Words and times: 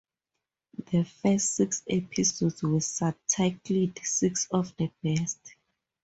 The 0.89 1.03
first 1.05 1.57
six 1.57 1.83
episodes 1.87 2.63
were 2.63 2.79
subtitled 2.79 4.03
"Six 4.03 4.47
of 4.49 4.75
the 4.77 4.89
Best". 5.03 5.53